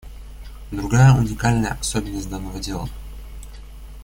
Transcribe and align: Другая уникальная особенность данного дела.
Другая 0.71 1.13
уникальная 1.15 1.77
особенность 1.79 2.27
данного 2.27 2.59
дела. 2.59 2.89